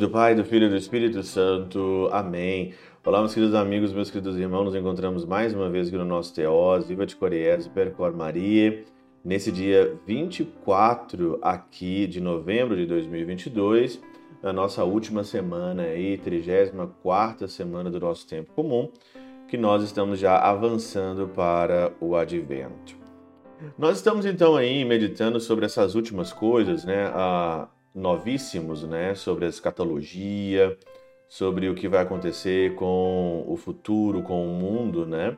do 0.00 0.08
Pai, 0.08 0.34
do 0.34 0.42
Filho 0.42 0.66
e 0.66 0.70
do 0.70 0.76
Espírito 0.76 1.22
Santo. 1.22 2.08
Amém. 2.10 2.72
Olá, 3.04 3.18
meus 3.18 3.34
queridos 3.34 3.54
amigos, 3.54 3.92
meus 3.92 4.10
queridos 4.10 4.38
irmãos. 4.38 4.64
Nos 4.64 4.74
encontramos 4.74 5.26
mais 5.26 5.52
uma 5.52 5.68
vez 5.68 5.88
aqui 5.88 5.96
no 5.98 6.06
nosso 6.06 6.34
Teós, 6.34 6.88
Viva 6.88 7.04
de 7.04 7.14
Coriés, 7.14 7.68
Percor 7.68 8.16
Maria. 8.16 8.82
Nesse 9.22 9.52
dia 9.52 9.94
24 10.06 11.38
aqui 11.42 12.06
de 12.06 12.18
novembro 12.18 12.76
de 12.76 12.86
2022, 12.86 14.00
na 14.42 14.54
nossa 14.54 14.84
última 14.84 15.22
semana 15.22 15.82
aí, 15.82 16.16
34ª 16.16 17.46
semana 17.46 17.90
do 17.90 18.00
nosso 18.00 18.26
tempo 18.26 18.54
comum, 18.54 18.88
que 19.48 19.58
nós 19.58 19.82
estamos 19.82 20.18
já 20.18 20.38
avançando 20.38 21.28
para 21.28 21.92
o 22.00 22.16
advento. 22.16 22.96
Nós 23.76 23.98
estamos 23.98 24.24
então 24.24 24.56
aí 24.56 24.82
meditando 24.82 25.38
sobre 25.38 25.66
essas 25.66 25.94
últimas 25.94 26.32
coisas, 26.32 26.86
né? 26.86 27.10
A 27.12 27.68
novíssimos, 27.94 28.82
né, 28.84 29.14
sobre 29.14 29.46
a 29.46 29.48
escatologia, 29.48 30.76
sobre 31.28 31.68
o 31.68 31.74
que 31.74 31.88
vai 31.88 32.02
acontecer 32.02 32.74
com 32.74 33.44
o 33.46 33.56
futuro, 33.56 34.22
com 34.22 34.46
o 34.46 34.54
mundo, 34.54 35.06
né? 35.06 35.36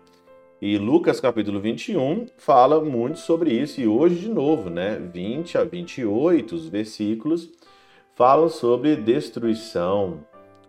E 0.61 0.79
Lucas 0.79 1.21
capítulo 1.21 1.61
21 1.61 2.27
fala 2.39 2.81
muito 2.81 3.19
sobre 3.19 3.53
isso 3.53 3.81
e 3.81 3.87
hoje 3.89 4.21
de 4.21 4.29
novo, 4.29 4.71
né, 4.71 4.97
20 5.13 5.59
a 5.59 5.65
28 5.65 6.55
os 6.55 6.69
versículos 6.69 7.51
falam 8.15 8.49
sobre 8.49 8.95
destruição, 8.95 10.25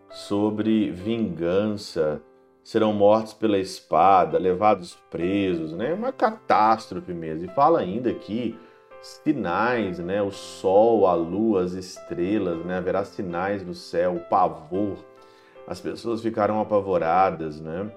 sobre 0.09 0.89
vingança, 0.89 2.21
serão 2.63 2.93
mortos 2.93 3.33
pela 3.33 3.59
espada, 3.59 4.39
levados 4.39 4.97
presos, 5.09 5.73
né? 5.73 5.93
Uma 5.93 6.11
catástrofe 6.11 7.13
mesmo. 7.13 7.45
E 7.45 7.53
fala 7.53 7.79
ainda 7.79 8.09
aqui 8.09 8.57
sinais, 9.03 9.99
né? 9.99 10.21
O 10.21 10.31
sol, 10.31 11.05
a 11.05 11.13
lua, 11.13 11.63
as 11.63 11.73
estrelas, 11.73 12.65
né? 12.65 12.77
Haverá 12.77 13.03
sinais 13.03 13.65
no 13.65 13.73
céu, 13.73 14.15
o 14.15 14.19
pavor. 14.21 14.97
As 15.67 15.81
pessoas 15.81 16.21
ficarão 16.21 16.61
apavoradas, 16.61 17.59
né? 17.59 17.91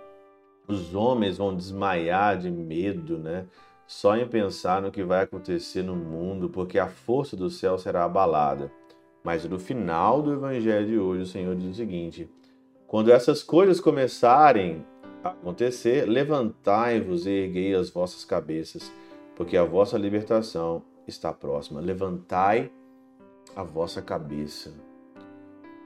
Os 0.67 0.97
homens 0.97 1.39
vão 1.39 1.55
desmaiar 1.55 2.37
de 2.37 2.51
medo, 2.51 3.19
né? 3.19 3.47
Só 3.87 4.17
em 4.17 4.27
pensar 4.27 4.83
no 4.83 4.91
que 4.91 5.05
vai 5.05 5.23
acontecer 5.23 5.83
no 5.83 5.95
mundo, 5.95 6.51
porque 6.51 6.77
a 6.77 6.89
força 6.89 7.37
do 7.37 7.49
céu 7.49 7.79
será 7.79 8.03
abalada. 8.03 8.73
Mas 9.23 9.45
no 9.45 9.61
final 9.61 10.21
do 10.21 10.33
evangelho 10.33 10.87
de 10.87 10.99
hoje, 10.99 11.23
o 11.23 11.27
Senhor 11.27 11.55
diz 11.55 11.71
o 11.71 11.75
seguinte: 11.75 12.29
quando 12.89 13.13
essas 13.13 13.45
coisas 13.45 13.79
começarem 13.79 14.85
a 15.23 15.29
acontecer, 15.29 16.05
levantai-vos 16.05 17.27
e 17.27 17.31
erguei 17.31 17.77
as 17.77 17.91
vossas 17.91 18.25
cabeças, 18.25 18.93
porque 19.37 19.57
a 19.57 19.65
vossa 19.65 19.97
libertação 19.97 20.83
está 21.07 21.33
próxima. 21.33 21.81
Levantai 21.81 22.71
a 23.55 23.63
vossa 23.63 24.03
cabeça. 24.03 24.73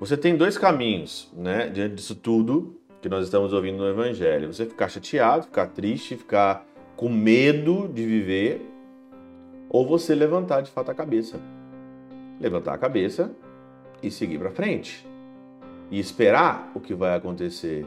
Você 0.00 0.16
tem 0.16 0.36
dois 0.36 0.56
caminhos, 0.56 1.30
né, 1.36 1.68
diante 1.68 1.96
disso 1.96 2.14
tudo 2.14 2.80
que 3.00 3.08
nós 3.08 3.24
estamos 3.24 3.52
ouvindo 3.52 3.78
no 3.78 3.88
Evangelho. 3.88 4.52
Você 4.52 4.66
ficar 4.66 4.88
chateado, 4.88 5.44
ficar 5.44 5.66
triste, 5.66 6.16
ficar 6.16 6.66
com 6.96 7.08
medo 7.08 7.88
de 7.88 8.04
viver, 8.04 8.66
ou 9.68 9.86
você 9.86 10.14
levantar 10.14 10.62
de 10.62 10.70
fato 10.70 10.90
a 10.90 10.94
cabeça. 10.94 11.38
Levantar 12.40 12.74
a 12.74 12.78
cabeça 12.78 13.30
e 14.02 14.10
seguir 14.10 14.38
para 14.38 14.50
frente. 14.50 15.06
E 15.90 15.98
esperar 15.98 16.70
o 16.74 16.80
que 16.80 16.94
vai 16.94 17.14
acontecer. 17.14 17.86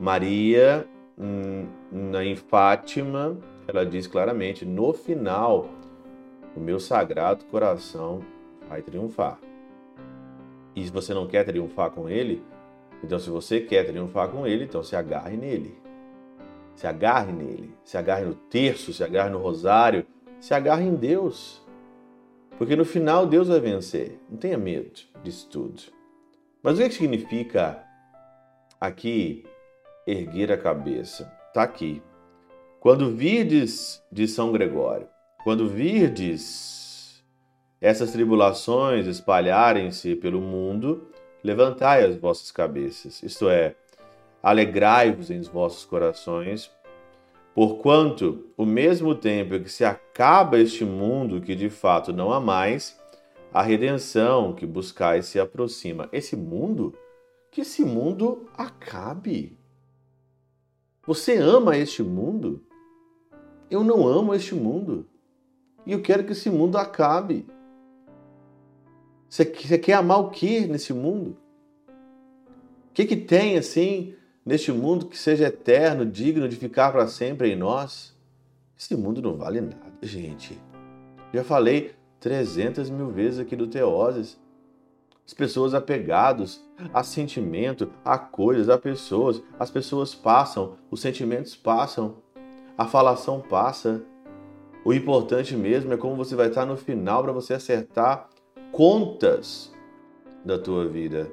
Maria, 0.00 0.86
hum, 1.18 1.66
em 2.22 2.36
Fátima, 2.36 3.36
ela 3.66 3.84
diz 3.84 4.06
claramente: 4.06 4.64
no 4.64 4.92
final 4.92 5.68
o 6.56 6.60
meu 6.60 6.80
sagrado 6.80 7.44
coração 7.46 8.22
vai 8.68 8.82
triunfar. 8.82 9.38
E 10.74 10.84
se 10.84 10.90
você 10.90 11.12
não 11.12 11.26
quer 11.26 11.44
triunfar 11.44 11.90
com 11.90 12.08
ele, 12.08 12.42
então 13.02 13.18
se 13.18 13.30
você 13.30 13.60
quer 13.60 13.84
triunfar 13.84 14.28
com 14.28 14.46
ele, 14.46 14.64
então 14.64 14.82
se 14.82 14.94
agarre 14.96 15.36
nele. 15.36 15.78
Se 16.74 16.86
agarre 16.86 17.32
nele, 17.32 17.74
se 17.84 17.96
agarre 17.96 18.24
no 18.24 18.34
terço, 18.34 18.92
se 18.92 19.02
agarre 19.02 19.30
no 19.30 19.38
rosário, 19.38 20.06
se 20.40 20.54
agarre 20.54 20.84
em 20.84 20.94
Deus. 20.94 21.60
Porque 22.56 22.76
no 22.76 22.84
final 22.84 23.26
Deus 23.26 23.48
vai 23.48 23.60
vencer. 23.60 24.20
Não 24.28 24.36
tenha 24.36 24.58
medo 24.58 24.90
disso 25.22 25.48
tudo. 25.50 25.82
Mas 26.62 26.78
o 26.78 26.82
que 26.82 26.90
significa 26.90 27.84
aqui 28.80 29.44
erguer 30.06 30.52
a 30.52 30.58
cabeça? 30.58 31.32
Está 31.48 31.62
aqui. 31.62 32.02
Quando 32.80 33.14
virdes 33.14 34.02
de 34.10 34.28
São 34.28 34.52
Gregório, 34.52 35.08
quando 35.42 35.68
virdes 35.68 37.22
essas 37.80 38.10
tribulações 38.10 39.06
espalharem-se 39.06 40.16
pelo 40.16 40.40
mundo, 40.40 41.08
levantai 41.42 42.04
as 42.04 42.16
vossas 42.16 42.50
cabeças, 42.50 43.22
isto 43.22 43.48
é, 43.48 43.76
alegrai-vos 44.42 45.30
em 45.30 45.40
vossos 45.42 45.84
corações, 45.84 46.70
porquanto, 47.54 48.46
o 48.56 48.66
mesmo 48.66 49.14
tempo 49.14 49.60
que 49.60 49.68
se 49.68 49.84
acaba 49.84 50.58
este 50.58 50.84
mundo 50.84 51.40
que 51.40 51.54
de 51.54 51.70
fato 51.70 52.12
não 52.12 52.32
há 52.32 52.40
mais, 52.40 52.98
a 53.52 53.62
redenção 53.62 54.52
que 54.52 54.66
buscais 54.66 55.26
se 55.26 55.40
aproxima. 55.40 56.08
Esse 56.12 56.36
mundo, 56.36 56.94
que 57.50 57.62
esse 57.62 57.84
mundo 57.84 58.46
acabe. 58.56 59.56
Você 61.06 61.36
ama 61.36 61.76
este 61.76 62.02
mundo? 62.02 62.62
Eu 63.70 63.82
não 63.82 64.06
amo 64.06 64.34
este 64.34 64.54
mundo. 64.54 65.06
E 65.88 65.92
eu 65.92 66.02
quero 66.02 66.22
que 66.22 66.32
esse 66.32 66.50
mundo 66.50 66.76
acabe. 66.76 67.46
Você, 69.26 69.46
quer 69.46 69.94
amar 69.94 70.20
o 70.20 70.28
que 70.28 70.66
nesse 70.66 70.92
mundo? 70.92 71.34
O 71.88 72.92
que, 72.92 73.06
que 73.06 73.16
tem 73.16 73.56
assim 73.56 74.14
neste 74.44 74.70
mundo 74.70 75.06
que 75.06 75.16
seja 75.16 75.46
eterno, 75.46 76.04
digno 76.04 76.46
de 76.46 76.56
ficar 76.56 76.92
para 76.92 77.08
sempre 77.08 77.50
em 77.50 77.56
nós? 77.56 78.14
Esse 78.78 78.94
mundo 78.94 79.22
não 79.22 79.38
vale 79.38 79.62
nada, 79.62 79.94
gente. 80.02 80.60
Já 81.32 81.42
falei 81.42 81.94
300 82.20 82.90
mil 82.90 83.08
vezes 83.08 83.40
aqui 83.40 83.56
do 83.56 83.66
Teoses. 83.66 84.38
As 85.26 85.32
pessoas 85.32 85.72
apegadas 85.72 86.62
a 86.92 87.02
sentimento, 87.02 87.90
a 88.04 88.18
coisas, 88.18 88.68
a 88.68 88.76
pessoas. 88.76 89.42
As 89.58 89.70
pessoas 89.70 90.14
passam, 90.14 90.76
os 90.90 91.00
sentimentos 91.00 91.56
passam, 91.56 92.16
a 92.76 92.86
falação 92.86 93.40
passa, 93.40 94.04
o 94.88 94.94
importante 94.94 95.54
mesmo 95.54 95.92
é 95.92 95.98
como 95.98 96.16
você 96.16 96.34
vai 96.34 96.48
estar 96.48 96.64
no 96.64 96.74
final 96.74 97.22
para 97.22 97.30
você 97.30 97.52
acertar 97.52 98.26
contas 98.72 99.70
da 100.42 100.58
tua 100.58 100.88
vida 100.88 101.30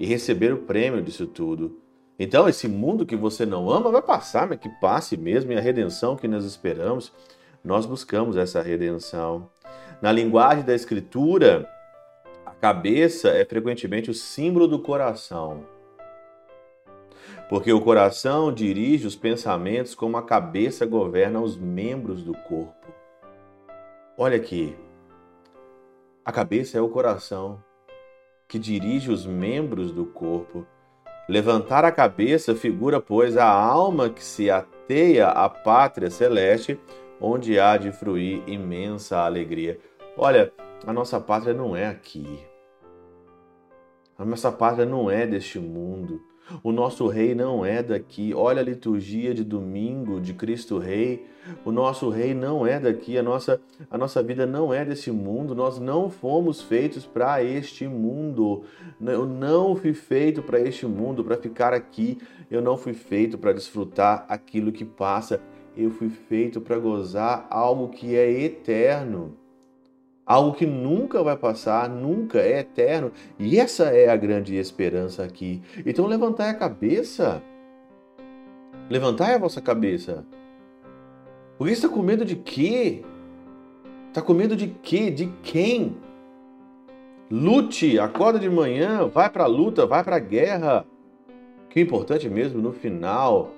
e 0.00 0.04
receber 0.04 0.52
o 0.52 0.62
prêmio 0.62 1.00
disso 1.00 1.24
tudo. 1.24 1.78
Então, 2.18 2.48
esse 2.48 2.66
mundo 2.66 3.06
que 3.06 3.14
você 3.14 3.46
não 3.46 3.70
ama 3.70 3.92
vai 3.92 4.02
passar, 4.02 4.48
mas 4.48 4.58
que 4.58 4.68
passe 4.80 5.16
mesmo, 5.16 5.52
e 5.52 5.56
a 5.56 5.60
redenção 5.60 6.16
que 6.16 6.26
nós 6.26 6.44
esperamos, 6.44 7.12
nós 7.62 7.86
buscamos 7.86 8.36
essa 8.36 8.60
redenção. 8.60 9.48
Na 10.02 10.10
linguagem 10.10 10.64
da 10.64 10.74
Escritura, 10.74 11.70
a 12.44 12.50
cabeça 12.50 13.28
é 13.28 13.44
frequentemente 13.44 14.10
o 14.10 14.14
símbolo 14.14 14.66
do 14.66 14.80
coração. 14.80 15.64
Porque 17.48 17.72
o 17.72 17.80
coração 17.80 18.52
dirige 18.52 19.06
os 19.06 19.16
pensamentos 19.16 19.94
como 19.94 20.18
a 20.18 20.22
cabeça 20.22 20.84
governa 20.84 21.40
os 21.40 21.56
membros 21.56 22.22
do 22.22 22.34
corpo. 22.34 22.92
Olha 24.18 24.36
aqui. 24.36 24.76
A 26.24 26.30
cabeça 26.30 26.76
é 26.76 26.80
o 26.80 26.90
coração 26.90 27.62
que 28.46 28.58
dirige 28.58 29.10
os 29.10 29.24
membros 29.24 29.92
do 29.92 30.04
corpo. 30.04 30.66
Levantar 31.28 31.84
a 31.84 31.92
cabeça 31.92 32.54
figura, 32.54 33.00
pois, 33.00 33.36
a 33.36 33.48
alma 33.48 34.10
que 34.10 34.24
se 34.24 34.50
ateia 34.50 35.28
à 35.28 35.48
pátria 35.48 36.10
celeste, 36.10 36.78
onde 37.20 37.58
há 37.58 37.76
de 37.76 37.92
fruir 37.92 38.42
imensa 38.46 39.18
alegria. 39.18 39.78
Olha, 40.16 40.52
a 40.86 40.92
nossa 40.92 41.20
pátria 41.20 41.54
não 41.54 41.76
é 41.76 41.86
aqui. 41.86 42.44
A 44.18 44.24
nossa 44.24 44.50
pátria 44.50 44.84
não 44.84 45.10
é 45.10 45.26
deste 45.26 45.58
mundo. 45.58 46.20
O 46.62 46.72
nosso 46.72 47.06
rei 47.06 47.34
não 47.34 47.64
é 47.64 47.82
daqui. 47.82 48.32
Olha 48.34 48.60
a 48.60 48.64
liturgia 48.64 49.34
de 49.34 49.44
domingo 49.44 50.20
de 50.20 50.32
Cristo 50.32 50.78
Rei. 50.78 51.26
O 51.64 51.72
nosso 51.72 52.08
rei 52.08 52.34
não 52.34 52.66
é 52.66 52.78
daqui. 52.80 53.18
A 53.18 53.22
nossa, 53.22 53.60
a 53.90 53.98
nossa 53.98 54.22
vida 54.22 54.46
não 54.46 54.72
é 54.72 54.84
desse 54.84 55.10
mundo. 55.10 55.54
Nós 55.54 55.78
não 55.78 56.10
fomos 56.10 56.62
feitos 56.62 57.04
para 57.04 57.42
este 57.42 57.86
mundo. 57.86 58.64
Eu 59.00 59.26
não 59.26 59.76
fui 59.76 59.92
feito 59.92 60.42
para 60.42 60.60
este 60.60 60.86
mundo, 60.86 61.24
para 61.24 61.36
ficar 61.36 61.72
aqui. 61.72 62.18
Eu 62.50 62.62
não 62.62 62.76
fui 62.76 62.94
feito 62.94 63.36
para 63.36 63.52
desfrutar 63.52 64.24
aquilo 64.28 64.72
que 64.72 64.84
passa. 64.84 65.40
Eu 65.76 65.90
fui 65.90 66.08
feito 66.08 66.60
para 66.60 66.78
gozar 66.78 67.46
algo 67.50 67.88
que 67.88 68.16
é 68.16 68.30
eterno 68.30 69.36
algo 70.28 70.52
que 70.52 70.66
nunca 70.66 71.22
vai 71.22 71.36
passar, 71.38 71.88
nunca 71.88 72.38
é 72.38 72.58
eterno. 72.58 73.10
E 73.38 73.58
essa 73.58 73.84
é 73.84 74.10
a 74.10 74.16
grande 74.16 74.54
esperança 74.56 75.24
aqui. 75.24 75.62
Então 75.86 76.06
levantai 76.06 76.50
a 76.50 76.54
cabeça. 76.54 77.42
Levantai 78.90 79.34
a 79.34 79.38
vossa 79.38 79.62
cabeça. 79.62 80.26
Porque 81.56 81.72
está 81.72 81.88
com 81.88 82.02
medo 82.02 82.26
de 82.26 82.36
quê? 82.36 83.02
Está 84.08 84.20
com 84.20 84.34
medo 84.34 84.54
de 84.54 84.68
quê? 84.68 85.10
De 85.10 85.26
quem? 85.42 85.96
Lute, 87.30 87.98
acorda 87.98 88.38
de 88.38 88.48
manhã, 88.48 89.06
vai 89.06 89.30
para 89.30 89.44
a 89.44 89.48
luta, 89.48 89.86
vai 89.86 90.04
para 90.04 90.16
a 90.16 90.20
guerra. 90.20 90.84
O 91.64 91.68
que 91.68 91.80
é 91.80 91.82
importante 91.82 92.28
mesmo 92.28 92.60
no 92.60 92.72
final 92.72 93.50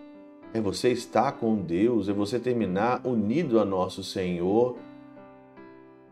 é 0.55 0.61
você 0.61 0.90
estar 0.90 1.32
com 1.32 1.56
Deus, 1.56 2.08
é 2.08 2.12
você 2.12 2.38
terminar 2.38 3.00
unido 3.05 3.61
a 3.61 3.64
nosso 3.64 4.02
Senhor, 4.02 4.76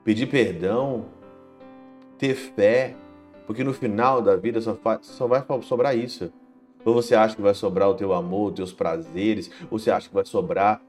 pedir 0.04 0.26
perdão, 0.26 1.06
ter 2.18 2.34
fé, 2.34 2.96
porque 3.46 3.64
no 3.64 3.72
final 3.72 4.20
da 4.20 4.36
vida 4.36 4.60
só, 4.60 4.78
só 5.02 5.26
vai 5.26 5.44
sobrar 5.62 5.96
isso. 5.96 6.32
Ou 6.84 6.94
você 6.94 7.14
acha 7.14 7.36
que 7.36 7.42
vai 7.42 7.54
sobrar 7.54 7.88
o 7.88 7.94
teu 7.94 8.12
amor, 8.12 8.50
os 8.50 8.56
teus 8.56 8.72
prazeres, 8.72 9.50
ou 9.70 9.78
você 9.78 9.90
acha 9.90 10.08
que 10.08 10.14
vai 10.14 10.24
sobrar 10.24 10.80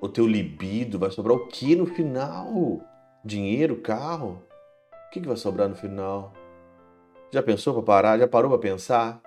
o 0.00 0.08
teu 0.08 0.26
libido, 0.26 0.98
vai 0.98 1.10
sobrar 1.10 1.36
o 1.36 1.46
que 1.46 1.76
no 1.76 1.86
final? 1.86 2.80
Dinheiro, 3.24 3.76
carro? 3.76 4.42
O 5.06 5.10
que, 5.10 5.20
que 5.20 5.28
vai 5.28 5.36
sobrar 5.36 5.68
no 5.68 5.74
final? 5.74 6.32
Já 7.32 7.42
pensou 7.42 7.74
para 7.74 7.82
parar? 7.82 8.18
Já 8.18 8.26
parou 8.26 8.50
para 8.50 8.60
pensar? 8.60 9.20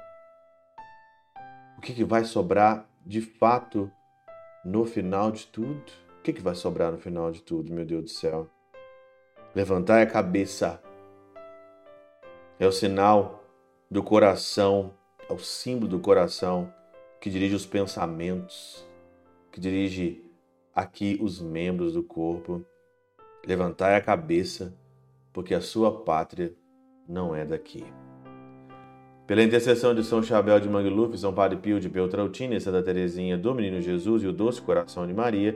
O 1.77 1.81
que, 1.81 1.93
que 1.93 2.03
vai 2.03 2.23
sobrar 2.23 2.87
de 3.05 3.21
fato 3.21 3.91
no 4.65 4.85
final 4.85 5.31
de 5.31 5.45
tudo? 5.47 5.83
O 6.19 6.21
que, 6.23 6.33
que 6.33 6.41
vai 6.41 6.55
sobrar 6.55 6.91
no 6.91 6.97
final 6.97 7.31
de 7.31 7.41
tudo, 7.41 7.73
meu 7.73 7.85
Deus 7.85 8.03
do 8.03 8.09
céu? 8.09 8.49
Levantar 9.55 10.01
a 10.01 10.05
cabeça 10.07 10.81
é 12.59 12.65
o 12.65 12.71
sinal 12.71 13.43
do 13.89 14.01
coração, 14.01 14.91
é 15.29 15.31
o 15.31 15.37
símbolo 15.37 15.87
do 15.87 15.99
coração 15.99 16.73
que 17.21 17.29
dirige 17.29 17.53
os 17.53 17.63
pensamentos, 17.63 18.83
que 19.51 19.59
dirige 19.59 20.25
aqui 20.73 21.19
os 21.21 21.39
membros 21.39 21.93
do 21.93 22.01
corpo. 22.01 22.65
Levantai 23.45 23.95
a 23.95 24.01
cabeça, 24.01 24.73
porque 25.31 25.53
a 25.53 25.61
sua 25.61 26.03
pátria 26.03 26.55
não 27.07 27.35
é 27.35 27.45
daqui. 27.45 27.85
Pela 29.27 29.43
intercessão 29.43 29.93
de 29.93 30.03
São 30.03 30.23
Chabel 30.23 30.59
de 30.59 30.67
Mangluf, 30.67 31.15
São 31.15 31.31
Padre 31.31 31.59
Pio 31.59 31.79
de 31.79 31.89
Peltrautina 31.89 32.55
e 32.55 32.59
Santa 32.59 32.81
Teresinha 32.81 33.37
do 33.37 33.53
Menino 33.53 33.79
Jesus 33.79 34.23
e 34.23 34.27
o 34.27 34.33
Doce 34.33 34.61
Coração 34.61 35.05
de 35.05 35.13
Maria, 35.13 35.55